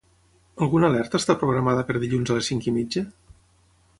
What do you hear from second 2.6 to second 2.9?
i